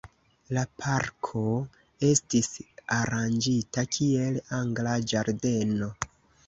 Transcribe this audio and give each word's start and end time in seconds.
La 0.57 0.61
parko 0.83 1.43
estis 2.09 2.51
aranĝita 2.99 3.87
kiel 3.99 4.43
angla 4.63 4.99
ĝardeno. 5.15 5.97